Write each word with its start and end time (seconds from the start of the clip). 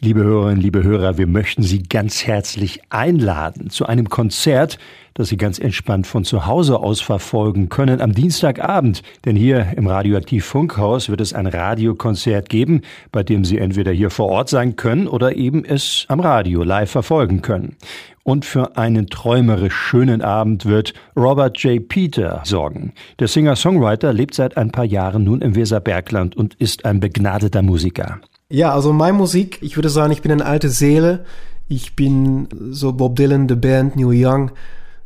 Liebe 0.00 0.24
Hörerinnen, 0.24 0.60
liebe 0.60 0.82
Hörer, 0.82 1.18
wir 1.18 1.28
möchten 1.28 1.62
Sie 1.62 1.84
ganz 1.84 2.26
herzlich 2.26 2.80
einladen 2.90 3.70
zu 3.70 3.86
einem 3.86 4.08
Konzert, 4.08 4.76
das 5.14 5.28
Sie 5.28 5.36
ganz 5.36 5.60
entspannt 5.60 6.08
von 6.08 6.24
zu 6.24 6.46
Hause 6.46 6.80
aus 6.80 7.00
verfolgen 7.00 7.68
können 7.68 8.00
am 8.00 8.12
Dienstagabend. 8.12 9.04
Denn 9.24 9.36
hier 9.36 9.68
im 9.76 9.86
Radioaktiv 9.86 10.44
Funkhaus 10.44 11.08
wird 11.08 11.20
es 11.20 11.32
ein 11.32 11.46
Radiokonzert 11.46 12.48
geben, 12.48 12.82
bei 13.12 13.22
dem 13.22 13.44
Sie 13.44 13.56
entweder 13.56 13.92
hier 13.92 14.10
vor 14.10 14.28
Ort 14.30 14.48
sein 14.48 14.74
können 14.74 15.06
oder 15.06 15.36
eben 15.36 15.64
es 15.64 16.06
am 16.08 16.18
Radio 16.18 16.64
live 16.64 16.90
verfolgen 16.90 17.40
können. 17.40 17.76
Und 18.24 18.44
für 18.44 18.76
einen 18.76 19.06
träumerisch 19.06 19.76
schönen 19.76 20.22
Abend 20.22 20.66
wird 20.66 20.92
Robert 21.16 21.56
J. 21.58 21.88
Peter 21.88 22.42
sorgen. 22.44 22.94
Der 23.20 23.28
Singer-Songwriter 23.28 24.12
lebt 24.12 24.34
seit 24.34 24.56
ein 24.56 24.72
paar 24.72 24.86
Jahren 24.86 25.22
nun 25.22 25.40
im 25.40 25.54
Weserbergland 25.54 26.36
und 26.36 26.54
ist 26.54 26.84
ein 26.84 26.98
begnadeter 26.98 27.62
Musiker. 27.62 28.20
Ja, 28.48 28.72
also 28.72 28.92
meine 28.92 29.16
Musik, 29.16 29.58
ich 29.62 29.76
würde 29.76 29.88
sagen, 29.88 30.12
ich 30.12 30.22
bin 30.22 30.32
eine 30.32 30.44
alte 30.44 30.68
Seele. 30.68 31.24
Ich 31.66 31.96
bin 31.96 32.48
so 32.70 32.92
Bob 32.92 33.16
Dylan, 33.16 33.48
The 33.48 33.54
Band, 33.54 33.96
Neil 33.96 34.12
Young, 34.12 34.50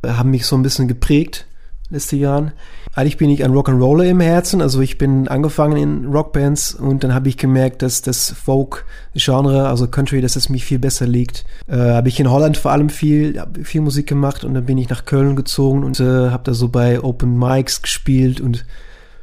äh, 0.02 0.08
haben 0.08 0.30
mich 0.30 0.44
so 0.46 0.56
ein 0.56 0.62
bisschen 0.62 0.88
geprägt 0.88 1.46
letzte 1.90 2.16
Jahren. 2.16 2.52
Eigentlich 2.94 3.16
bin 3.16 3.30
ich 3.30 3.44
ein 3.44 3.52
Rock'n'Roller 3.52 4.04
im 4.04 4.20
Herzen, 4.20 4.60
also 4.60 4.80
ich 4.80 4.98
bin 4.98 5.28
angefangen 5.28 5.76
in 5.76 6.06
Rockbands 6.06 6.74
und 6.74 7.02
dann 7.02 7.14
habe 7.14 7.28
ich 7.28 7.36
gemerkt, 7.36 7.82
dass 7.82 8.02
das 8.02 8.30
Folk-Genre, 8.30 9.68
also 9.68 9.88
Country, 9.88 10.20
dass 10.20 10.36
es 10.36 10.48
mich 10.48 10.64
viel 10.64 10.78
besser 10.78 11.06
liegt. 11.06 11.44
Äh, 11.66 11.76
habe 11.76 12.08
ich 12.08 12.20
in 12.20 12.30
Holland 12.30 12.56
vor 12.56 12.72
allem 12.72 12.90
viel, 12.90 13.42
viel 13.62 13.80
Musik 13.80 14.06
gemacht 14.06 14.44
und 14.44 14.54
dann 14.54 14.66
bin 14.66 14.78
ich 14.78 14.88
nach 14.88 15.04
Köln 15.04 15.36
gezogen 15.36 15.84
und 15.84 15.98
äh, 16.00 16.30
habe 16.30 16.44
da 16.44 16.54
so 16.54 16.68
bei 16.68 17.02
Open 17.02 17.38
Mics 17.38 17.82
gespielt 17.82 18.40
und 18.40 18.66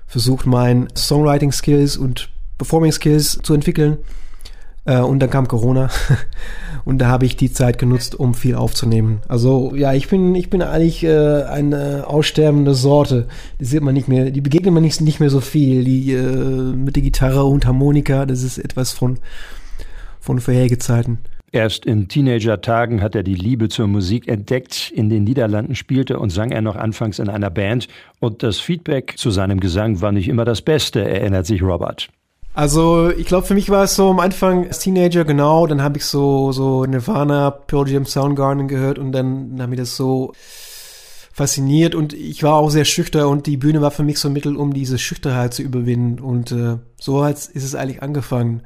versucht, 0.08 0.46
mein 0.46 0.88
Songwriting-Skills 0.96 1.98
und 1.98 2.30
Performing 2.58 2.92
Skills 2.92 3.40
zu 3.42 3.54
entwickeln. 3.54 3.98
Äh, 4.86 5.00
und 5.00 5.20
dann 5.20 5.30
kam 5.30 5.48
Corona 5.48 5.90
und 6.86 7.00
da 7.00 7.08
habe 7.08 7.26
ich 7.26 7.36
die 7.36 7.52
Zeit 7.52 7.80
genutzt, 7.80 8.16
um 8.16 8.34
viel 8.34 8.56
aufzunehmen. 8.56 9.22
Also 9.28 9.74
ja, 9.76 9.94
ich 9.94 10.08
bin 10.08 10.36
ich 10.36 10.50
bin 10.50 10.62
eigentlich 10.62 11.04
äh, 11.04 11.44
eine 11.44 12.06
aussterbende 12.08 12.76
Sorte. 12.76 13.28
Die 13.60 13.66
sieht 13.66 13.82
man 13.82 13.96
nicht 13.96 14.08
mehr, 14.08 14.32
die 14.32 14.42
begegnet 14.42 14.74
man 14.74 14.84
nicht, 14.84 15.02
nicht 15.02 15.20
mehr 15.20 15.32
so 15.32 15.42
viel. 15.42 15.84
Die 15.84 16.14
äh, 16.14 16.22
mit 16.22 16.96
der 16.96 17.04
Gitarre 17.04 17.44
und 17.44 17.66
Harmonika, 17.66 18.26
das 18.26 18.44
ist 18.44 18.58
etwas 18.58 18.92
von 18.92 19.20
von 20.20 20.40
vorherigen 20.40 20.80
Zeiten. 20.80 21.20
Erst 21.52 21.86
in 21.86 22.10
Teenager-Tagen 22.10 23.02
hat 23.02 23.16
er 23.16 23.24
die 23.24 23.36
Liebe 23.36 23.70
zur 23.70 23.88
Musik 23.88 24.28
entdeckt. 24.28 24.92
In 24.94 25.10
den 25.10 25.24
Niederlanden 25.24 25.74
spielte 25.74 26.20
und 26.20 26.30
sang 26.30 26.52
er 26.52 26.62
noch 26.62 26.76
anfangs 26.76 27.18
in 27.18 27.30
einer 27.30 27.50
Band. 27.50 27.88
Und 28.20 28.44
das 28.44 28.60
Feedback 28.60 29.14
zu 29.18 29.32
seinem 29.32 29.62
Gesang 29.62 30.02
war 30.02 30.12
nicht 30.12 30.28
immer 30.28 30.44
das 30.44 30.62
Beste, 30.62 31.08
erinnert 31.08 31.46
sich 31.46 31.62
Robert. 31.62 32.10
Also 32.56 33.10
ich 33.10 33.28
glaube, 33.28 33.46
für 33.46 33.54
mich 33.54 33.70
war 33.70 33.84
es 33.84 33.96
so 33.96 34.10
am 34.10 34.22
Anfang 34.22 34.68
als 34.68 34.80
Teenager 34.80 35.26
genau, 35.26 35.68
dann 35.68 35.82
habe 35.82 35.98
ich 35.98 36.06
so 36.06 36.54
so 36.54 36.86
Nirvana, 36.86 37.52
Pearl 37.52 37.90
Jam, 37.90 38.06
Soundgarden 38.06 38.70
gehört 38.70 38.98
und 38.98 39.12
dann, 39.12 39.58
hat 39.60 39.70
mich 39.70 39.78
das 39.78 39.98
so 39.98 40.32
fasziniert 41.34 41.96
und 41.96 42.14
ich 42.14 42.44
war 42.44 42.54
auch 42.54 42.70
sehr 42.70 42.86
schüchtern 42.86 43.26
und 43.26 43.46
die 43.46 43.58
Bühne 43.58 43.82
war 43.82 43.92
für 43.92 44.04
mich 44.04 44.20
so 44.20 44.30
ein 44.30 44.34
Mittel, 44.34 44.56
um 44.56 44.74
diese 44.74 44.98
Schüchternheit 44.98 45.54
zu 45.54 45.64
überwinden 45.64 46.22
und 46.22 46.54
äh, 46.54 46.78
so 46.98 47.26
ist 47.26 47.50
es 47.54 47.76
eigentlich 47.76 48.02
angefangen 48.02 48.62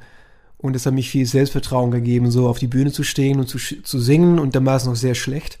und 0.56 0.76
es 0.76 0.86
hat 0.86 0.94
mich 0.94 1.10
viel 1.10 1.26
Selbstvertrauen 1.26 1.90
gegeben, 1.90 2.30
so 2.30 2.48
auf 2.48 2.60
die 2.60 2.68
Bühne 2.68 2.92
zu 2.92 3.02
stehen 3.02 3.40
und 3.40 3.48
zu, 3.48 3.58
zu 3.58 3.98
singen 3.98 4.38
und 4.38 4.54
dann 4.54 4.64
war 4.66 4.76
es 4.76 4.84
noch 4.84 4.94
sehr 4.94 5.16
schlecht, 5.16 5.58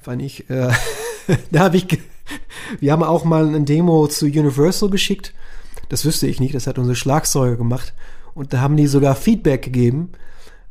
fand 0.00 0.22
ich. 0.22 0.48
Äh, 0.48 0.70
da 1.50 1.58
habe 1.58 1.76
ich, 1.76 1.88
wir 2.78 2.92
haben 2.92 3.02
auch 3.02 3.24
mal 3.24 3.52
ein 3.52 3.64
Demo 3.64 4.06
zu 4.06 4.26
Universal 4.26 4.90
geschickt 4.90 5.34
das 5.88 6.04
wüsste 6.04 6.26
ich 6.26 6.40
nicht, 6.40 6.54
das 6.54 6.66
hat 6.66 6.78
unsere 6.78 6.96
Schlagzeuger 6.96 7.56
gemacht. 7.56 7.94
Und 8.34 8.52
da 8.52 8.60
haben 8.60 8.76
die 8.76 8.86
sogar 8.86 9.14
Feedback 9.14 9.62
gegeben 9.62 10.10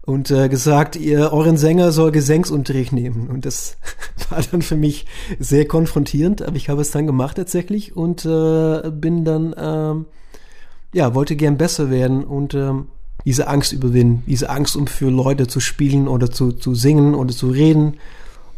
und 0.06 0.31
äh, 0.31 0.50
gesagt, 0.50 0.97
ihr 0.97 1.31
euren 1.31 1.56
Sänger 1.56 1.92
soll 1.92 2.11
Gesangsunterricht 2.11 2.92
nehmen. 2.92 3.30
Und 3.30 3.45
das 3.45 3.78
war 4.30 4.41
dann 4.52 4.61
für 4.61 4.75
mich 4.75 5.06
sehr 5.39 5.66
konfrontierend, 5.66 6.41
aber 6.41 6.58
ich 6.58 6.69
habe 6.69 6.81
es 6.81 6.91
dann 6.91 7.08
gemacht 7.08 7.38
tatsächlich 7.38 7.95
und 7.95 8.25
äh, 8.25 8.91
bin 8.91 9.24
dann, 9.24 9.56
ähm, 9.57 10.06
ja, 10.94 11.16
wollte 11.16 11.35
gern 11.35 11.57
besser 11.57 11.90
werden 11.90 12.24
und 12.24 12.53
ähm, 12.53 12.88
diese 13.25 13.47
Angst 13.47 13.72
überwinden, 13.72 14.24
diese 14.28 14.50
Angst, 14.50 14.75
um 14.75 14.88
für 14.88 15.09
Leute 15.09 15.47
zu 15.47 15.62
spielen 15.62 16.09
oder 16.09 16.30
zu, 16.30 16.51
zu 16.51 16.75
singen 16.75 17.16
oder 17.16 17.34
zu 17.34 17.50
reden. 17.50 17.97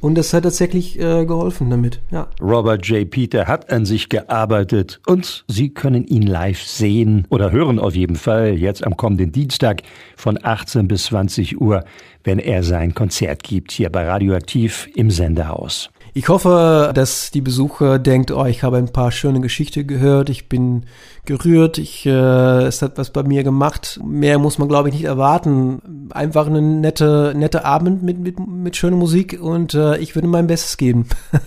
Und 0.05 0.13
das 0.13 0.35
hat 0.35 0.43
tatsächlich 0.43 0.99
äh, 0.99 1.25
geholfen 1.25 1.71
damit, 1.71 1.99
ja. 2.11 2.27
Robert 2.39 2.85
J. 2.85 3.09
Peter 3.09 3.47
hat 3.47 3.71
an 3.71 3.85
sich 3.85 4.07
gearbeitet 4.07 5.01
und 5.07 5.43
Sie 5.47 5.69
können 5.69 6.05
ihn 6.05 6.21
live 6.21 6.61
sehen 6.61 7.25
oder 7.31 7.51
hören 7.51 7.79
auf 7.79 7.95
jeden 7.95 8.16
Fall 8.16 8.49
jetzt 8.49 8.85
am 8.85 8.97
kommenden 8.97 9.31
Dienstag 9.31 9.81
von 10.16 10.38
18 10.39 10.88
bis 10.88 11.05
20 11.05 11.59
Uhr, 11.59 11.85
wenn 12.23 12.38
er 12.38 12.61
sein 12.61 12.93
Konzert 12.93 13.41
gibt 13.41 13.71
hier 13.71 13.89
bei 13.89 14.07
Radioaktiv 14.07 14.88
im 14.93 15.09
Sendehaus. 15.09 15.89
Ich 16.17 16.29
hoffe, 16.29 16.91
dass 16.95 17.31
die 17.31 17.41
Besucher 17.41 17.99
denkt, 17.99 18.31
oh, 18.31 18.45
ich 18.45 18.63
habe 18.63 18.77
ein 18.77 18.93
paar 18.93 19.11
schöne 19.11 19.41
Geschichten 19.41 19.85
gehört, 19.85 20.29
ich 20.29 20.47
bin 20.47 20.85
gerührt, 21.25 21.77
ich, 21.77 22.05
äh, 22.05 22.63
es 22.63 22.81
hat 22.81 22.97
was 22.97 23.09
bei 23.09 23.23
mir 23.23 23.43
gemacht. 23.43 23.99
Mehr 24.01 24.39
muss 24.39 24.57
man, 24.57 24.69
glaube 24.69 24.87
ich, 24.87 24.95
nicht 24.95 25.03
erwarten. 25.03 25.81
Einfach 26.11 26.47
eine 26.47 26.61
nette, 26.61 27.33
nette 27.35 27.66
Abend 27.66 28.03
mit, 28.03 28.19
mit, 28.19 28.39
mit 28.39 28.75
schöner 28.75 28.97
Musik 28.97 29.39
und 29.41 29.73
äh, 29.73 29.97
ich 29.97 30.16
würde 30.16 30.27
mein 30.27 30.47
Bestes 30.47 30.77
geben. 30.77 31.07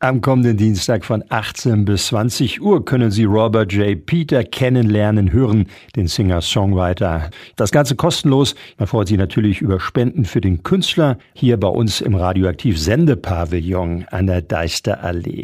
Am 0.00 0.20
kommenden 0.20 0.56
Dienstag 0.56 1.04
von 1.04 1.24
18 1.28 1.84
bis 1.84 2.08
20 2.08 2.60
Uhr 2.60 2.84
können 2.84 3.10
Sie 3.10 3.24
Robert 3.24 3.72
J. 3.72 4.04
Peter 4.04 4.44
kennenlernen, 4.44 5.32
hören, 5.32 5.66
den 5.96 6.08
Singer-Songwriter. 6.08 7.30
Das 7.56 7.70
Ganze 7.70 7.96
kostenlos. 7.96 8.54
Man 8.78 8.86
freut 8.86 9.08
sich 9.08 9.18
natürlich 9.18 9.60
über 9.60 9.80
Spenden 9.80 10.24
für 10.24 10.40
den 10.40 10.62
Künstler 10.62 11.18
hier 11.34 11.58
bei 11.58 11.68
uns 11.68 12.00
im 12.00 12.14
Radioaktiv 12.14 12.78
Sendepavillon 12.78 14.06
an 14.10 14.26
der 14.26 14.42
Deister 14.42 15.02
Allee. 15.02 15.40